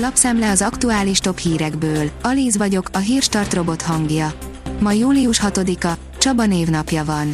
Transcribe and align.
Lapszemle 0.00 0.50
az 0.50 0.62
aktuális 0.62 1.18
top 1.18 1.38
hírekből. 1.38 2.10
Alíz 2.22 2.56
vagyok, 2.56 2.88
a 2.92 2.98
hírstart 2.98 3.54
robot 3.54 3.82
hangja. 3.82 4.32
Ma 4.80 4.92
július 4.92 5.40
6-a, 5.42 5.92
Csaba 6.18 6.46
névnapja 6.46 7.04
van. 7.04 7.32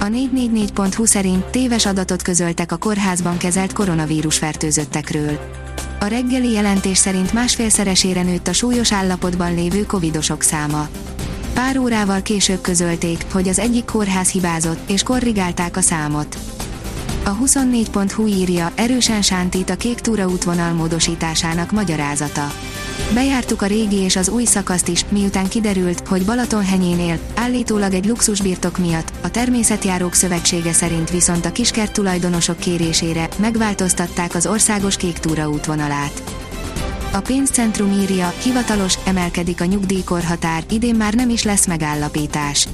A 0.00 0.04
444.hu 0.04 1.04
szerint 1.04 1.44
téves 1.44 1.86
adatot 1.86 2.22
közöltek 2.22 2.72
a 2.72 2.76
kórházban 2.76 3.36
kezelt 3.36 3.72
koronavírus 3.72 4.38
fertőzöttekről. 4.38 5.38
A 6.00 6.04
reggeli 6.04 6.52
jelentés 6.52 6.98
szerint 6.98 7.32
másfélszeresére 7.32 8.22
nőtt 8.22 8.48
a 8.48 8.52
súlyos 8.52 8.92
állapotban 8.92 9.54
lévő 9.54 9.86
covidosok 9.86 10.42
száma. 10.42 10.88
Pár 11.54 11.78
órával 11.78 12.22
később 12.22 12.60
közölték, 12.60 13.24
hogy 13.32 13.48
az 13.48 13.58
egyik 13.58 13.84
kórház 13.84 14.30
hibázott, 14.30 14.90
és 14.90 15.02
korrigálták 15.02 15.76
a 15.76 15.80
számot. 15.80 16.38
A 17.24 17.36
24.hu 17.36 18.26
írja, 18.26 18.72
erősen 18.74 19.22
sántít 19.22 19.70
a 19.70 19.76
kék 19.76 20.00
túra 20.00 20.26
útvonal 20.28 20.72
módosításának 20.72 21.72
magyarázata. 21.72 22.52
Bejártuk 23.14 23.62
a 23.62 23.66
régi 23.66 23.96
és 23.96 24.16
az 24.16 24.28
új 24.28 24.44
szakaszt 24.44 24.88
is, 24.88 25.04
miután 25.08 25.48
kiderült, 25.48 26.08
hogy 26.08 26.24
Balatonhenyénél, 26.24 27.18
állítólag 27.34 27.94
egy 27.94 28.06
luxusbirtok 28.06 28.78
miatt, 28.78 29.12
a 29.22 29.30
Természetjárók 29.30 30.14
Szövetsége 30.14 30.72
szerint 30.72 31.10
viszont 31.10 31.44
a 31.44 31.52
kiskert 31.52 31.92
tulajdonosok 31.92 32.56
kérésére 32.56 33.28
megváltoztatták 33.36 34.34
az 34.34 34.46
országos 34.46 34.96
kék 34.96 35.18
túra 35.18 35.48
útvonalát. 35.48 36.22
A 37.12 37.20
pénzcentrum 37.20 37.92
írja, 37.92 38.34
hivatalos, 38.42 38.98
emelkedik 39.06 39.60
a 39.60 39.64
nyugdíjkorhatár, 39.64 40.64
idén 40.70 40.94
már 40.94 41.14
nem 41.14 41.30
is 41.30 41.42
lesz 41.42 41.66
megállapítás 41.66 42.66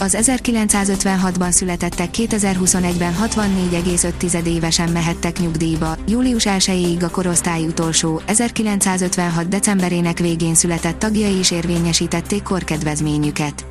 az 0.00 0.16
1956-ban 0.20 1.50
születettek 1.50 2.08
2021-ben 2.12 3.14
64,5 3.22 4.44
évesen 4.46 4.90
mehettek 4.90 5.38
nyugdíjba, 5.38 5.96
július 6.06 6.44
1-ig 6.48 7.04
a 7.04 7.08
korosztály 7.08 7.66
utolsó, 7.66 8.22
1956. 8.26 9.48
decemberének 9.48 10.18
végén 10.18 10.54
született 10.54 10.98
tagjai 10.98 11.38
is 11.38 11.50
érvényesítették 11.50 12.42
korkedvezményüket. 12.42 13.64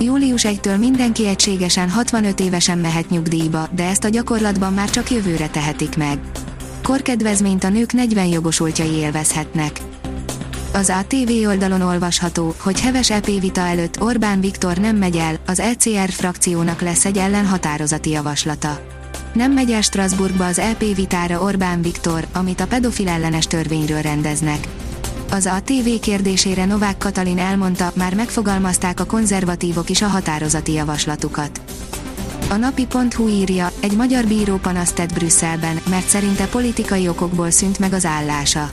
Július 0.00 0.44
1-től 0.48 0.78
mindenki 0.78 1.26
egységesen 1.26 1.90
65 1.90 2.40
évesen 2.40 2.78
mehet 2.78 3.10
nyugdíjba, 3.10 3.68
de 3.74 3.84
ezt 3.88 4.04
a 4.04 4.08
gyakorlatban 4.08 4.72
már 4.72 4.90
csak 4.90 5.10
jövőre 5.10 5.48
tehetik 5.48 5.96
meg. 5.96 6.18
Korkedvezményt 6.82 7.64
a 7.64 7.68
nők 7.68 7.92
40 7.92 8.26
jogosultjai 8.26 8.92
élvezhetnek. 8.92 9.80
Az 10.74 10.90
ATV 10.90 11.46
oldalon 11.46 11.80
olvasható, 11.80 12.54
hogy 12.58 12.80
heves 12.80 13.10
EP 13.10 13.26
vita 13.26 13.60
előtt 13.60 14.02
Orbán 14.02 14.40
Viktor 14.40 14.76
nem 14.76 14.96
megy 14.96 15.16
el, 15.16 15.36
az 15.46 15.60
ECR 15.60 16.10
frakciónak 16.10 16.80
lesz 16.80 17.04
egy 17.04 17.18
ellenhatározati 17.18 18.10
javaslata. 18.10 18.80
Nem 19.32 19.52
megy 19.52 19.70
el 19.70 19.80
Strasbourgba 19.80 20.46
az 20.46 20.58
EP 20.58 20.84
vitára 20.94 21.42
Orbán 21.42 21.82
Viktor, 21.82 22.26
amit 22.32 22.60
a 22.60 22.66
pedofil 22.66 23.08
ellenes 23.08 23.46
törvényről 23.46 24.00
rendeznek. 24.00 24.68
Az 25.30 25.46
ATV 25.46 26.00
kérdésére 26.00 26.64
Novák 26.64 26.98
Katalin 26.98 27.38
elmondta, 27.38 27.92
már 27.94 28.14
megfogalmazták 28.14 29.00
a 29.00 29.04
konzervatívok 29.04 29.90
is 29.90 30.02
a 30.02 30.06
határozati 30.06 30.72
javaslatukat. 30.72 31.60
A 32.50 32.54
napi.hu 32.54 33.28
írja, 33.28 33.72
egy 33.80 33.96
magyar 33.96 34.26
bíró 34.26 34.56
panaszt 34.56 34.94
tett 34.94 35.12
Brüsszelben, 35.12 35.80
mert 35.90 36.08
szerinte 36.08 36.46
politikai 36.46 37.08
okokból 37.08 37.50
szűnt 37.50 37.78
meg 37.78 37.92
az 37.92 38.04
állása 38.04 38.70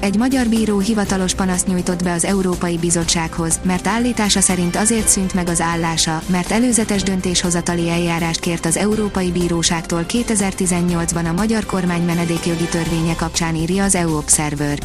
egy 0.00 0.16
magyar 0.16 0.48
bíró 0.48 0.78
hivatalos 0.78 1.34
panaszt 1.34 1.66
nyújtott 1.66 2.02
be 2.02 2.12
az 2.12 2.24
Európai 2.24 2.78
Bizottsághoz, 2.78 3.60
mert 3.62 3.86
állítása 3.86 4.40
szerint 4.40 4.76
azért 4.76 5.08
szűnt 5.08 5.34
meg 5.34 5.48
az 5.48 5.60
állása, 5.60 6.22
mert 6.26 6.50
előzetes 6.50 7.02
döntéshozatali 7.02 7.90
eljárást 7.90 8.40
kért 8.40 8.66
az 8.66 8.76
Európai 8.76 9.30
Bíróságtól 9.30 10.04
2018-ban 10.08 11.28
a 11.28 11.32
magyar 11.32 11.66
kormány 11.66 12.02
menedékjogi 12.02 12.64
törvénye 12.64 13.16
kapcsán 13.16 13.54
írja 13.54 13.84
az 13.84 13.94
EU 13.94 14.16
Observer. 14.16 14.78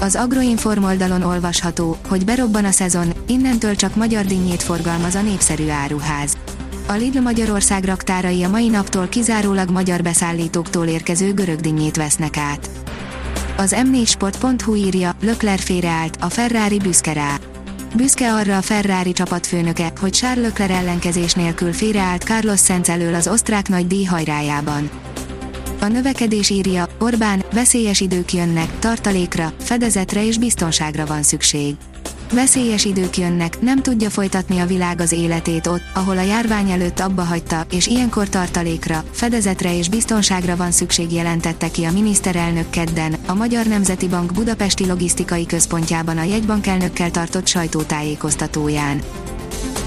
Az 0.00 0.14
Agroinform 0.14 0.84
oldalon 0.84 1.22
olvasható, 1.22 1.96
hogy 2.08 2.24
berobban 2.24 2.64
a 2.64 2.70
szezon, 2.70 3.12
innentől 3.26 3.74
csak 3.74 3.96
magyar 3.96 4.24
dinnyét 4.24 4.62
forgalmaz 4.62 5.14
a 5.14 5.22
népszerű 5.22 5.68
áruház. 5.68 6.36
A 6.88 6.92
Lidl 6.92 7.18
Magyarország 7.18 7.84
raktárai 7.84 8.42
a 8.42 8.48
mai 8.48 8.68
naptól 8.68 9.08
kizárólag 9.08 9.70
magyar 9.70 10.02
beszállítóktól 10.02 10.86
érkező 10.86 11.34
görög 11.34 11.60
dinnyét 11.60 11.96
vesznek 11.96 12.36
át. 12.36 12.70
Az 13.60 13.74
m4sport.hu 13.76 14.74
írja, 14.74 15.16
Lökler 15.20 15.58
félreállt, 15.58 16.16
a 16.20 16.28
Ferrari 16.28 16.78
büszke 16.78 17.12
rá. 17.12 17.38
Büszke 17.96 18.34
arra 18.34 18.56
a 18.56 18.62
Ferrari 18.62 19.12
csapatfőnöke, 19.12 19.92
hogy 20.00 20.10
Charles 20.10 20.44
Leclerc 20.44 20.72
ellenkezés 20.72 21.32
nélkül 21.32 21.72
félreállt 21.72 22.22
Carlos 22.22 22.60
Sainz 22.60 22.88
elől 22.88 23.14
az 23.14 23.28
osztrák 23.28 23.68
nagy 23.68 23.86
díj 23.86 24.04
hajrájában. 24.04 24.90
A 25.80 25.86
növekedés 25.86 26.50
írja, 26.50 26.86
Orbán, 26.98 27.44
veszélyes 27.52 28.00
idők 28.00 28.32
jönnek, 28.32 28.78
tartalékra, 28.78 29.52
fedezetre 29.60 30.26
és 30.26 30.38
biztonságra 30.38 31.06
van 31.06 31.22
szükség. 31.22 31.74
Veszélyes 32.32 32.84
idők 32.84 33.16
jönnek, 33.16 33.60
nem 33.60 33.82
tudja 33.82 34.10
folytatni 34.10 34.58
a 34.58 34.66
világ 34.66 35.00
az 35.00 35.12
életét 35.12 35.66
ott, 35.66 35.82
ahol 35.94 36.18
a 36.18 36.22
járvány 36.22 36.70
előtt 36.70 37.00
abba 37.00 37.22
hagyta, 37.22 37.66
és 37.70 37.86
ilyenkor 37.86 38.28
tartalékra, 38.28 39.04
fedezetre 39.10 39.76
és 39.76 39.88
biztonságra 39.88 40.56
van 40.56 40.70
szükség 40.70 41.12
jelentette 41.12 41.70
ki 41.70 41.84
a 41.84 41.92
miniszterelnök 41.92 42.70
kedden, 42.70 43.14
a 43.26 43.34
Magyar 43.34 43.66
Nemzeti 43.66 44.08
Bank 44.08 44.32
Budapesti 44.32 44.86
Logisztikai 44.86 45.46
Központjában 45.46 46.18
a 46.18 46.22
jegybankelnökkel 46.22 47.10
tartott 47.10 47.46
sajtótájékoztatóján. 47.46 49.00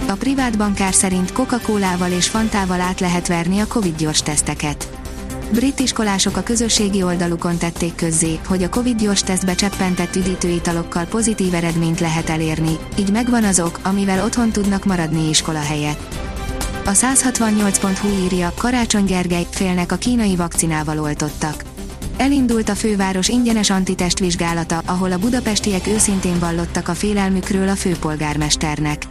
A 0.08 0.14
privát 0.14 0.58
bankár 0.58 0.94
szerint 0.94 1.32
Coca-Colával 1.32 2.12
és 2.12 2.28
Fantával 2.28 2.82
át 2.82 3.00
lehet 3.00 3.28
verni 3.28 3.60
a 3.60 3.68
Covid 3.68 3.96
gyors 3.96 4.22
teszteket 4.22 5.01
Brit 5.52 5.80
iskolások 5.80 6.38
a 6.38 6.44
közösségi 6.44 7.04
oldalukon 7.04 7.58
tették 7.58 7.96
közzé, 7.96 8.40
hogy 8.48 8.64
a 8.64 8.70
Covid 8.70 9.02
gyors 9.02 9.22
tesztbe 9.22 9.56
cseppentett 9.56 10.16
üdítőitalokkal 10.16 11.06
pozitív 11.06 11.54
eredményt 11.54 12.00
lehet 12.00 12.30
elérni, 12.30 12.78
így 13.00 13.12
megvan 13.12 13.44
az 13.44 13.60
ok, 13.60 13.80
amivel 13.84 14.24
otthon 14.24 14.52
tudnak 14.52 14.86
maradni 14.86 15.30
iskola 15.30 15.60
helyett. 15.60 16.16
A 16.86 16.92
168.hu 16.92 18.08
írja, 18.24 18.54
Karácsony 18.58 19.06
Gergely, 19.06 19.48
félnek 19.50 19.92
a 19.92 19.96
kínai 19.96 20.36
vakcinával 20.36 21.00
oltottak. 21.00 21.64
Elindult 22.18 22.70
a 22.70 22.76
főváros 22.76 23.28
ingyenes 23.28 23.70
antitestvizsgálata, 23.70 24.82
ahol 24.86 25.12
a 25.12 25.20
budapestiek 25.20 25.88
őszintén 25.88 26.40
vallottak 26.40 26.88
a 26.88 26.94
félelmükről 26.94 27.70
a 27.70 27.76
főpolgármesternek. 27.76 29.08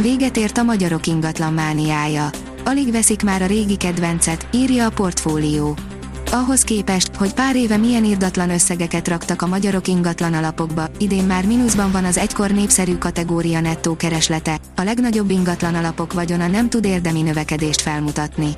Véget 0.00 0.36
ért 0.36 0.58
a 0.58 0.62
magyarok 0.62 1.06
ingatlan 1.06 1.52
mániája 1.52 2.30
Alig 2.70 2.92
veszik 2.92 3.22
már 3.22 3.42
a 3.42 3.46
régi 3.46 3.76
kedvencet, 3.76 4.46
írja 4.52 4.86
a 4.86 4.90
portfólió. 4.90 5.76
Ahhoz 6.32 6.62
képest, 6.62 7.14
hogy 7.14 7.34
pár 7.34 7.56
éve 7.56 7.76
milyen 7.76 8.04
irdatlan 8.04 8.50
összegeket 8.50 9.08
raktak 9.08 9.42
a 9.42 9.46
magyarok 9.46 9.88
ingatlan 9.88 10.34
alapokba, 10.34 10.88
idén 10.98 11.24
már 11.24 11.46
mínuszban 11.46 11.90
van 11.90 12.04
az 12.04 12.18
egykor 12.18 12.50
népszerű 12.50 12.98
kategória 12.98 13.60
nettó 13.60 13.96
kereslete, 13.96 14.58
a 14.76 14.82
legnagyobb 14.82 15.30
ingatlan 15.30 15.74
alapok 15.74 16.12
vagyona 16.12 16.46
nem 16.46 16.68
tud 16.68 16.84
érdemi 16.84 17.22
növekedést 17.22 17.80
felmutatni. 17.80 18.52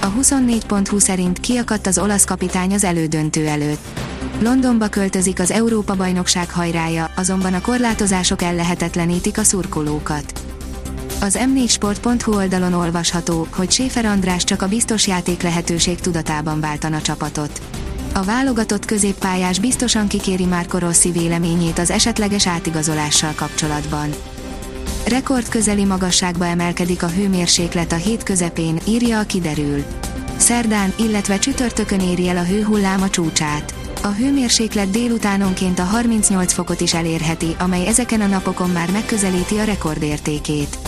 A 0.00 0.12
24.20 0.12 0.98
szerint 0.98 1.40
kiakadt 1.40 1.86
az 1.86 1.98
olasz 1.98 2.24
kapitány 2.24 2.74
az 2.74 2.84
elődöntő 2.84 3.46
előtt. 3.46 4.00
Londonba 4.40 4.88
költözik 4.88 5.40
az 5.40 5.50
Európa-bajnokság 5.50 6.50
hajrája, 6.50 7.10
azonban 7.16 7.54
a 7.54 7.60
korlátozások 7.60 8.42
ellehetetlenítik 8.42 9.38
a 9.38 9.42
szurkolókat. 9.42 10.47
Az 11.20 11.38
m4sport.hu 11.54 12.34
oldalon 12.34 12.72
olvasható, 12.72 13.46
hogy 13.50 13.70
Séfer 13.70 14.04
András 14.04 14.44
csak 14.44 14.62
a 14.62 14.68
biztos 14.68 15.06
játék 15.06 15.42
lehetőség 15.42 16.00
tudatában 16.00 16.60
váltana 16.60 17.00
csapatot. 17.00 17.60
A 18.14 18.22
válogatott 18.22 18.84
középpályás 18.84 19.58
biztosan 19.58 20.08
kikéri 20.08 20.44
Márko 20.44 20.78
Rossi 20.78 21.10
véleményét 21.10 21.78
az 21.78 21.90
esetleges 21.90 22.46
átigazolással 22.46 23.32
kapcsolatban. 23.36 24.10
Rekord 25.06 25.48
közeli 25.48 25.84
magasságba 25.84 26.46
emelkedik 26.46 27.02
a 27.02 27.08
hőmérséklet 27.08 27.92
a 27.92 27.96
hét 27.96 28.22
közepén, 28.22 28.78
írja 28.86 29.18
a 29.18 29.24
kiderül. 29.24 29.84
Szerdán, 30.36 30.92
illetve 30.98 31.38
csütörtökön 31.38 32.00
éri 32.00 32.28
el 32.28 32.36
a 32.36 32.44
hőhullám 32.44 33.02
a 33.02 33.10
csúcsát. 33.10 33.74
A 34.02 34.08
hőmérséklet 34.08 34.90
délutánonként 34.90 35.78
a 35.78 35.84
38 35.84 36.52
fokot 36.52 36.80
is 36.80 36.94
elérheti, 36.94 37.56
amely 37.58 37.86
ezeken 37.86 38.20
a 38.20 38.26
napokon 38.26 38.70
már 38.70 38.90
megközelíti 38.90 39.58
a 39.58 39.64
rekordértékét 39.64 40.87